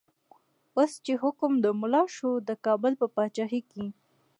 [0.77, 3.85] اوس چه حکم د ملا شو، دکابل په پاچایی کی